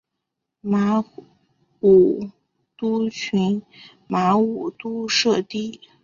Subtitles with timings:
[0.61, 0.99] 马
[1.81, 2.29] 武
[2.75, 3.61] 督群
[4.07, 5.79] 马武督社地。